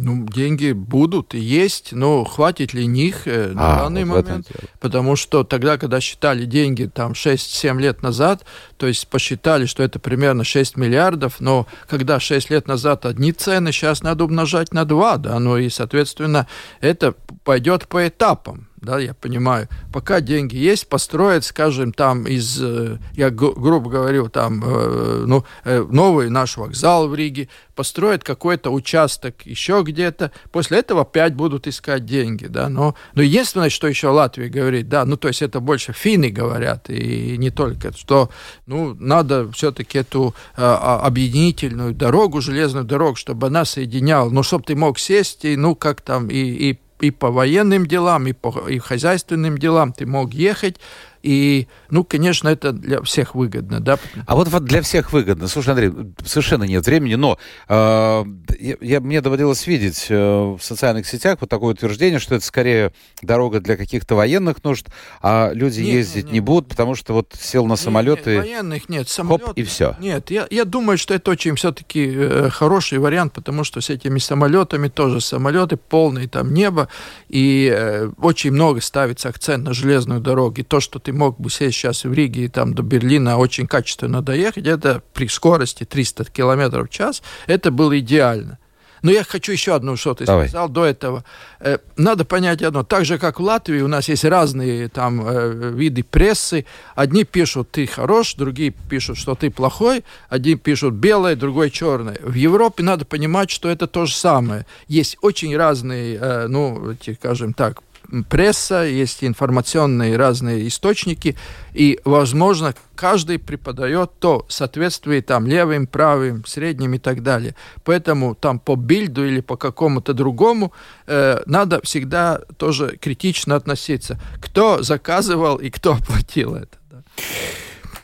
[0.03, 4.49] Ну, деньги будут и есть, но хватит ли них э, на а, данный вот момент?
[4.81, 8.45] Потому что тогда, когда считали деньги там 6-7 лет назад,
[8.79, 13.71] то есть посчитали, что это примерно 6 миллиардов, но когда 6 лет назад одни цены,
[13.71, 16.49] сейчас надо умножать на 2, да, ну и, соответственно,
[16.81, 22.99] это пойдет по этапам да, я понимаю, пока деньги есть, построить, скажем, там из, э,
[23.15, 29.47] я грубо говорю, там, э, ну, э, новый наш вокзал в Риге, построить какой-то участок
[29.47, 34.49] еще где-то, после этого опять будут искать деньги, да, но, но единственное, что еще Латвия
[34.49, 38.31] говорит, да, ну, то есть это больше финны говорят, и не только, что,
[38.67, 44.99] ну, надо все-таки эту объединительную дорогу, железную дорогу, чтобы она соединяла, ну, чтобы ты мог
[44.99, 49.59] сесть и, ну, как там, и, и и по военным делам, и по и хозяйственным
[49.59, 49.93] делам.
[49.93, 50.77] Ты мог ехать
[51.23, 53.99] И, ну, конечно, это для всех выгодно, да.
[54.27, 55.47] А вот, вот для всех выгодно.
[55.49, 55.93] Слушай, Андрей,
[56.25, 58.25] совершенно нет времени, но э,
[58.59, 62.93] я, я, мне доводилось видеть э, в социальных сетях вот такое утверждение, что это скорее
[63.23, 64.87] дорога для каких-то военных нужд,
[65.21, 66.33] а люди нет, ездить нет, нет.
[66.33, 68.37] не будут, потому что вот сел на самолет нет, и...
[68.39, 69.47] военных нет, самолет...
[69.47, 69.97] Хоп, и все.
[70.01, 74.19] Нет, я, я думаю, что это очень все-таки э, хороший вариант, потому что с этими
[74.19, 76.89] самолетами тоже самолеты полные там небо,
[77.29, 80.61] и э, очень много ставится акцент на железную дорогу.
[80.61, 83.67] И то, что ты мог бы сесть сейчас в Риге и там до Берлина очень
[83.67, 88.59] качественно доехать, это при скорости 300 км в час, это было идеально.
[89.03, 90.49] Но я хочу еще одну, что ты Давай.
[90.49, 91.25] сказал до этого.
[91.59, 92.85] Э, надо понять одно.
[92.85, 96.65] Так же, как в Латвии, у нас есть разные там э, виды прессы.
[96.95, 100.05] Одни пишут, ты хорош, другие пишут, что ты плохой.
[100.29, 102.19] Одни пишут белое, другой черное.
[102.23, 104.67] В Европе надо понимать, что это то же самое.
[104.87, 107.83] Есть очень разные, э, ну, скажем так,
[108.29, 111.37] пресса, есть информационные разные источники,
[111.73, 117.55] и, возможно, каждый преподает то соответствие там левым, правым, средним и так далее.
[117.85, 120.73] Поэтому там по бильду или по какому-то другому
[121.07, 124.21] э, надо всегда тоже критично относиться.
[124.41, 126.77] Кто заказывал и кто оплатил это.
[126.91, 127.03] Да.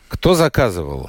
[0.08, 1.08] Кто заказывал?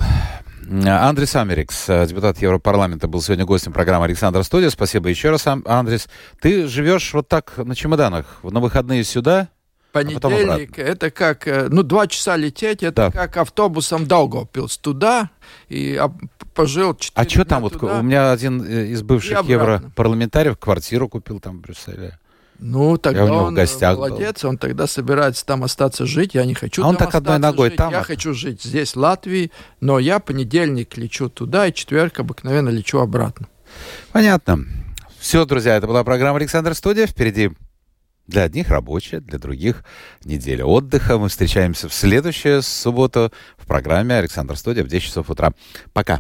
[0.70, 4.70] Андрес Америкс, э, депутат Европарламента, был сегодня гостем программы Александра Студия.
[4.70, 6.08] Спасибо еще раз, Андрес.
[6.40, 9.50] Ты живешь вот так на чемоданах, на выходные сюда,
[9.92, 13.12] а Понедельник, а это как, э, ну, два часа лететь, это да.
[13.12, 15.32] как автобусом Даугавпилс туда,
[15.68, 16.00] и
[16.54, 21.10] пожил 4 А что там, туда, вот у меня один э, из бывших европарламентариев квартиру
[21.10, 22.19] купил там в Брюсселе.
[22.60, 24.50] Ну, тогда я он в гостях молодец, был.
[24.50, 26.36] он тогда собирается там остаться жить.
[26.36, 27.78] Я не хочу а он так одной ногой жить.
[27.78, 27.92] там?
[27.92, 33.00] Я хочу жить здесь, в Латвии, но я понедельник лечу туда, и четверг обыкновенно лечу
[33.00, 33.48] обратно.
[34.12, 34.66] Понятно.
[35.20, 37.08] Все, друзья, это была программа «Александр Студия».
[37.08, 37.52] Впереди
[38.28, 39.84] для одних рабочая, для других
[40.24, 41.18] неделя отдыха.
[41.18, 45.54] Мы встречаемся в следующую субботу в программе «Александр Студия» в 10 часов утра.
[45.94, 46.20] Пока.